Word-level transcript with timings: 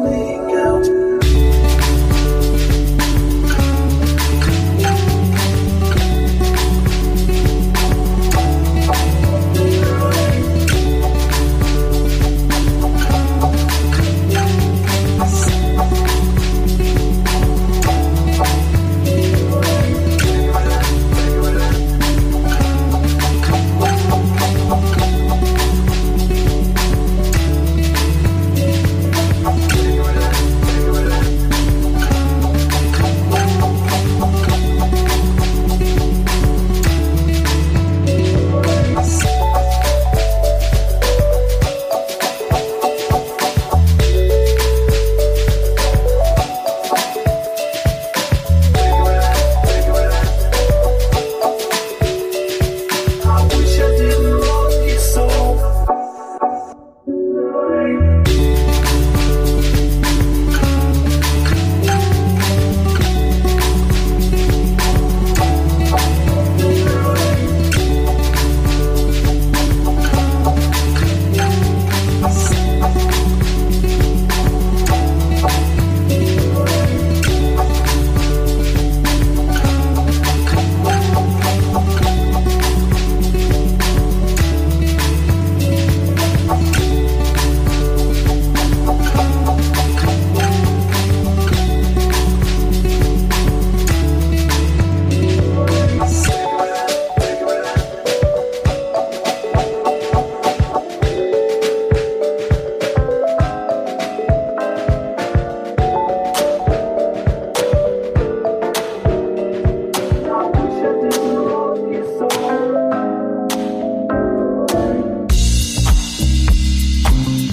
make 0.00 0.54
out. 0.54 1.27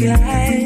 guy. 0.00 0.59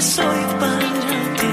soy 0.00 0.42
para 0.60 0.92
ti. 1.38 1.46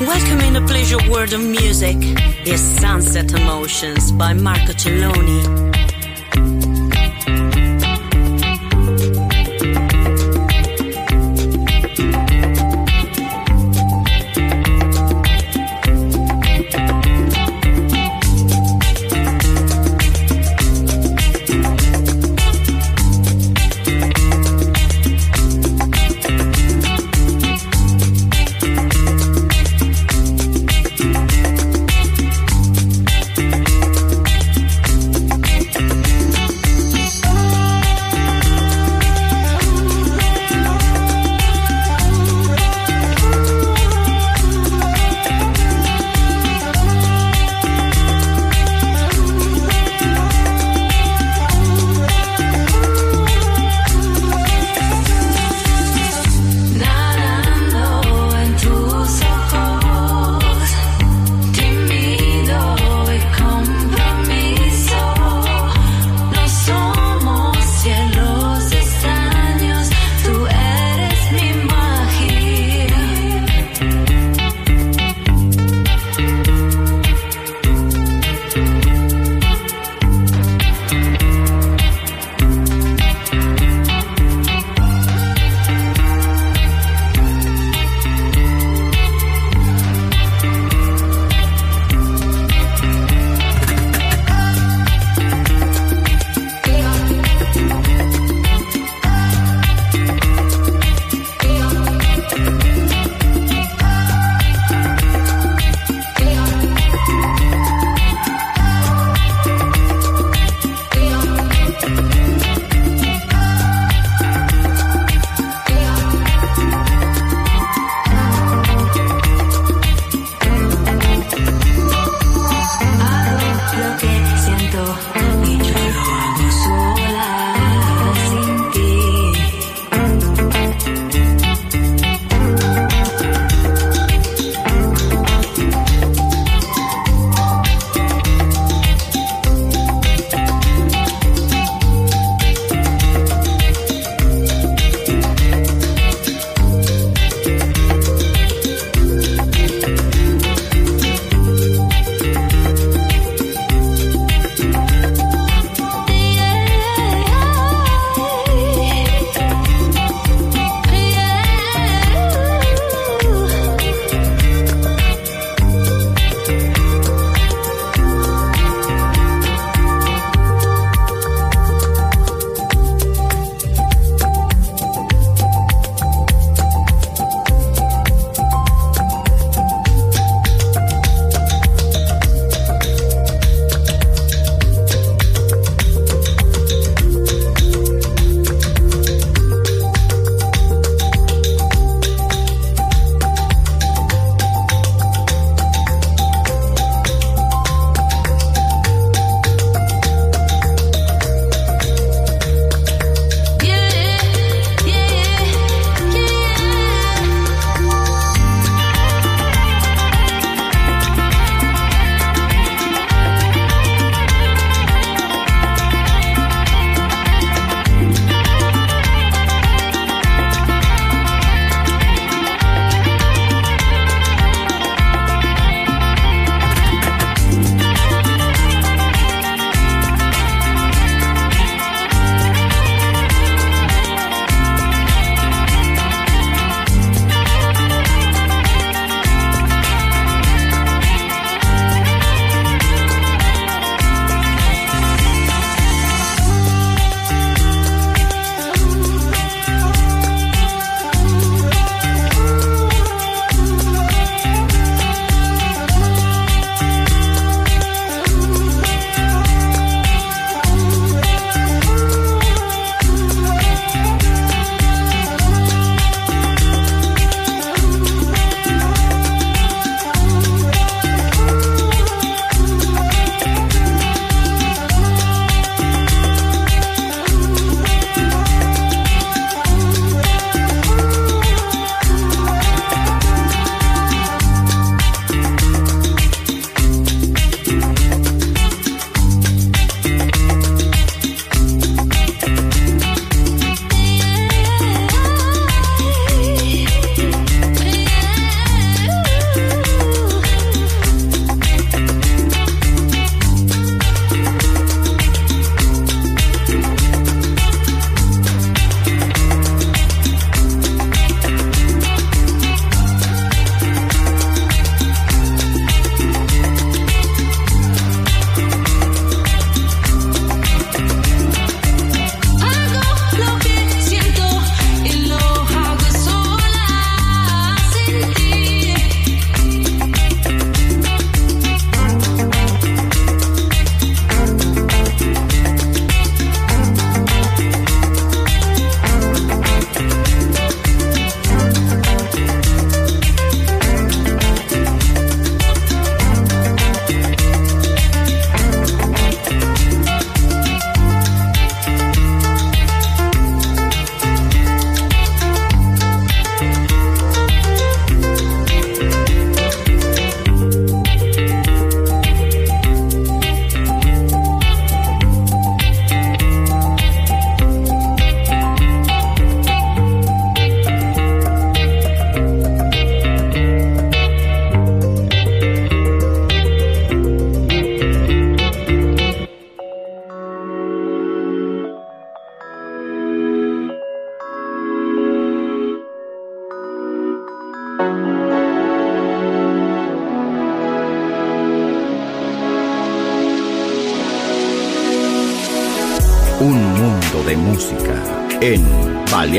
Welcome 0.00 0.40
in 0.40 0.66
pleasure 0.66 1.10
world 1.10 1.32
of 1.32 1.40
music 1.40 1.96
is 2.44 2.60
Sunset 2.60 3.32
Emotions 3.32 4.10
by 4.12 4.32
Marco 4.32 4.72
Celloni. 4.72 5.75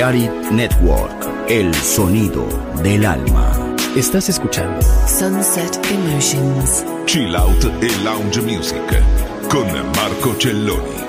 Yarit 0.08 0.52
Network, 0.52 1.50
el 1.50 1.76
sonido 1.76 2.48
del 2.82 3.06
alma. 3.06 3.52
Estás 3.94 4.30
escuchando 4.30 4.82
Sunset 5.06 5.78
Emotions. 5.92 6.86
Chill 7.06 7.36
Out 7.36 7.66
y 7.82 8.04
Lounge 8.06 8.42
Music 8.42 9.04
con 9.50 9.68
Marco 9.98 10.34
Celloni. 10.40 11.07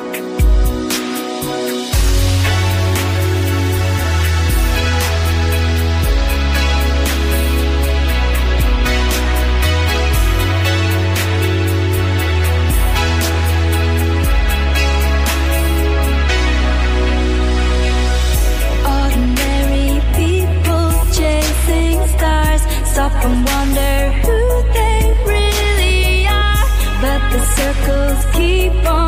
keep 28.49 28.73
on 28.87 29.08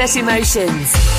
Sunset 0.00 0.16
Emotions. 0.22 1.09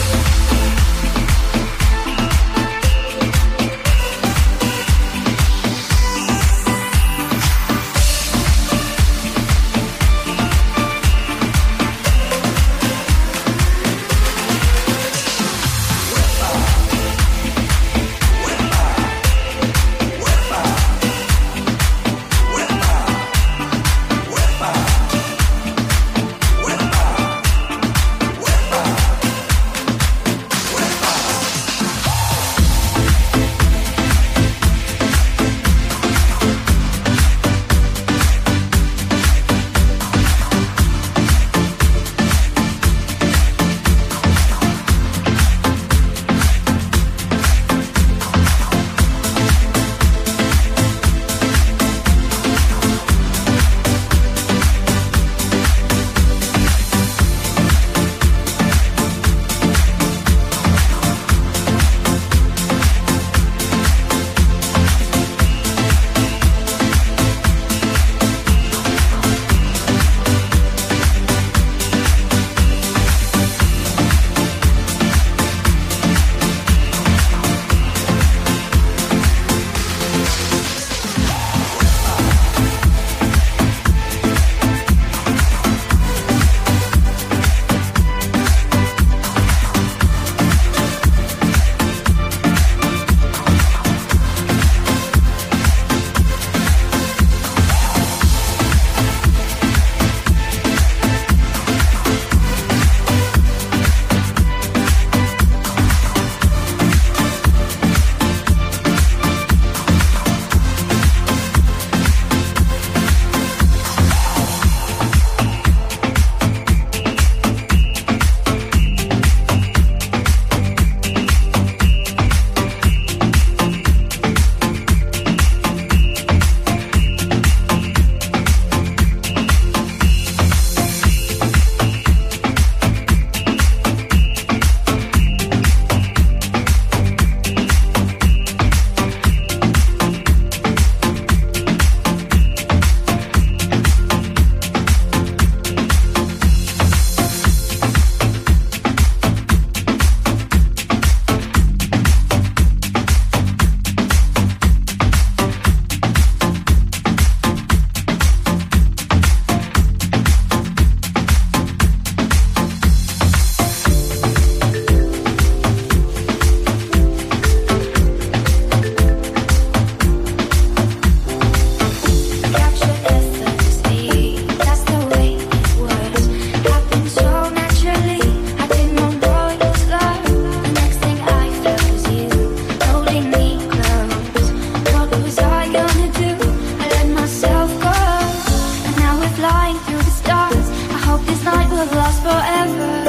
forever. 192.77 193.00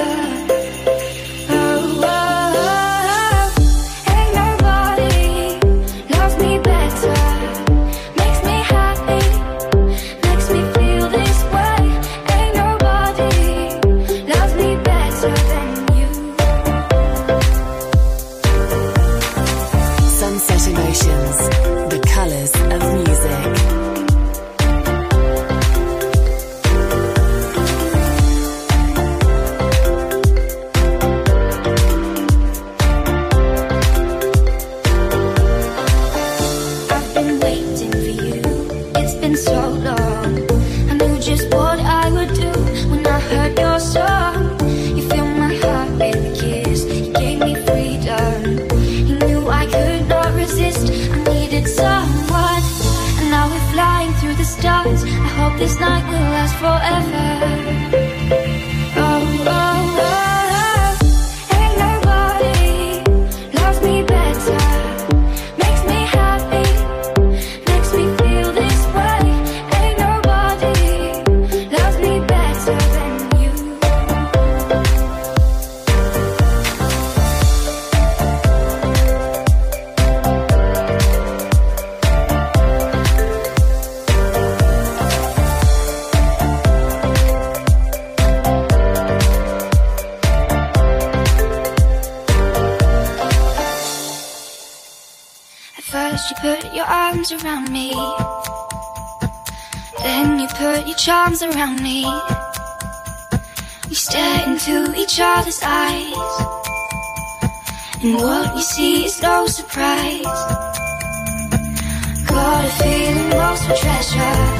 treasure. 113.69 114.52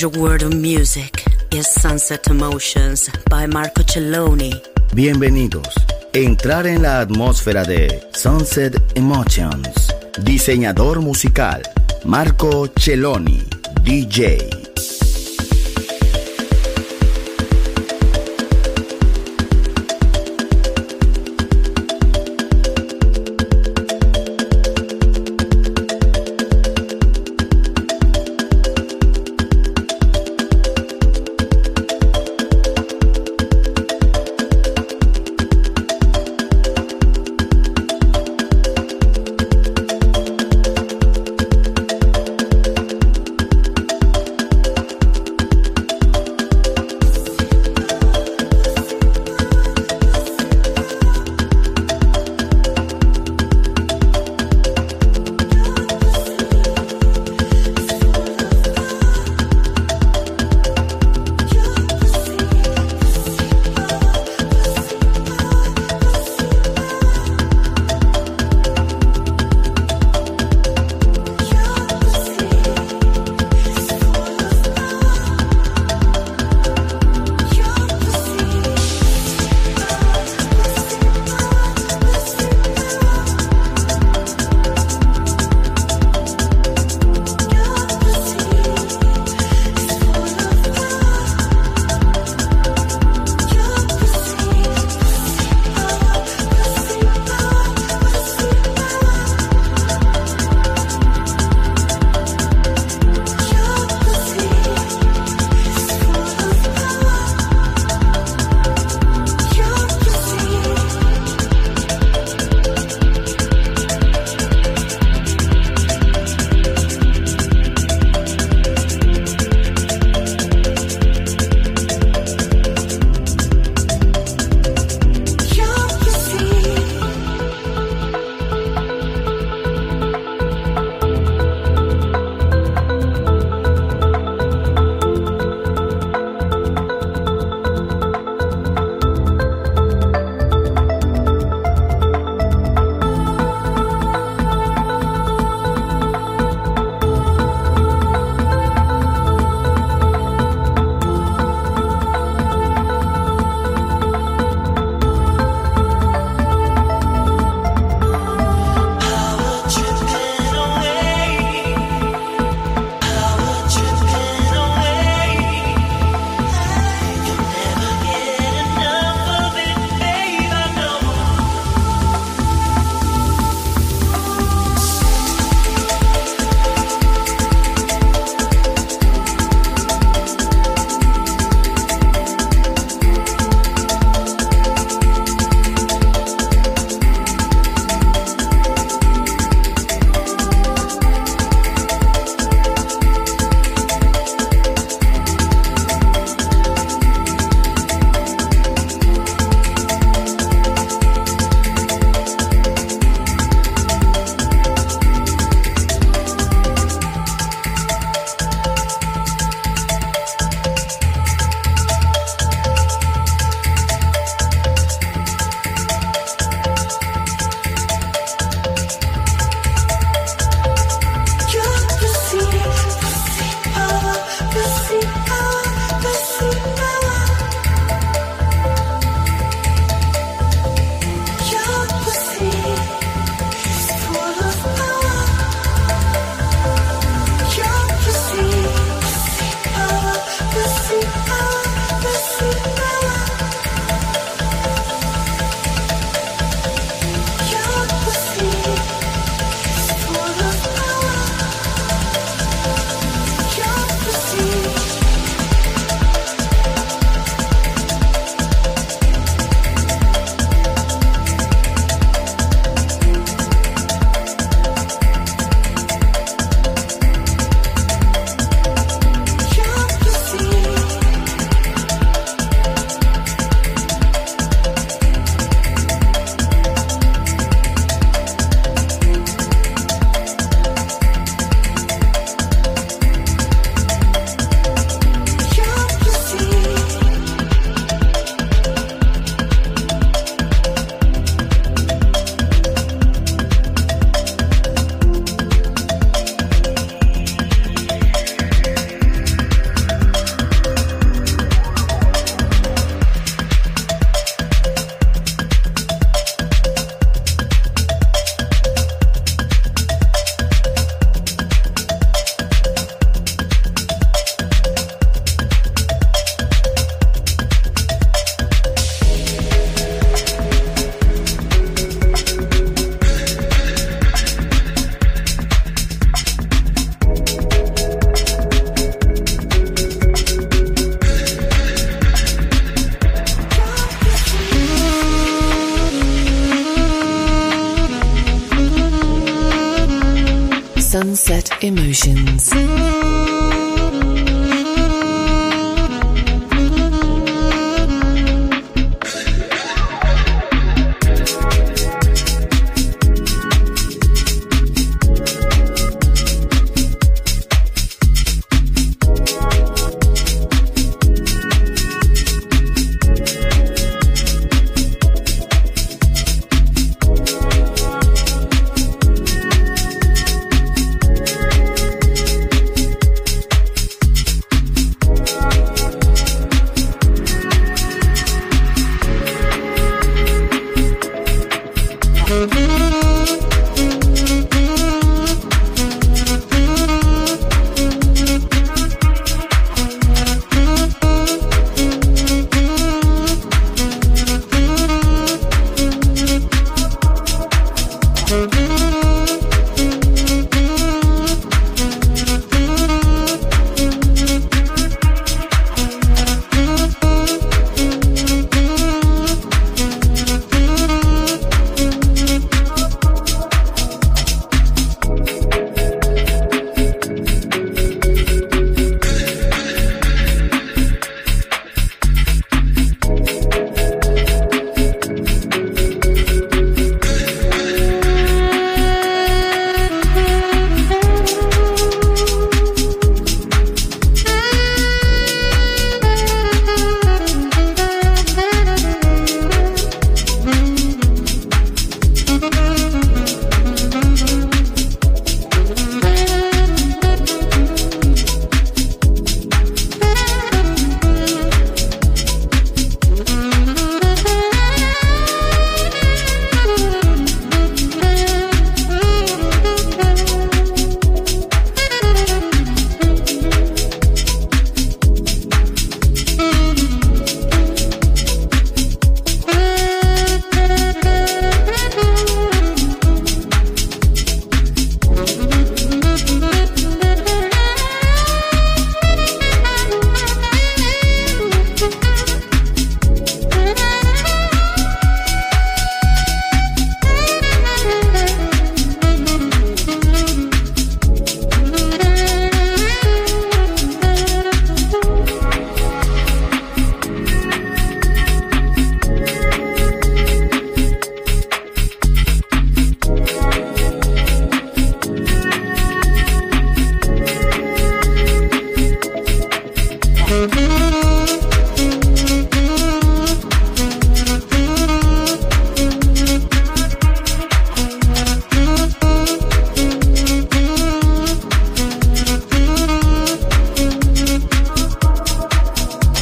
Of 0.00 0.54
Music 0.54 1.24
is 1.50 1.66
Sunset 1.66 2.28
Emotions 2.28 3.10
by 3.28 3.48
Marco 3.48 3.82
Celloni. 3.82 4.52
Bienvenidos. 4.94 5.66
Entrar 6.12 6.68
en 6.68 6.82
la 6.82 7.00
atmósfera 7.00 7.64
de 7.64 8.00
Sunset 8.12 8.80
Emotions. 8.94 9.92
Diseñador 10.22 11.00
musical 11.00 11.62
Marco 12.04 12.68
Celloni, 12.76 13.42
DJ. 13.82 14.67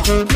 Thank 0.07 0.31
you. 0.31 0.36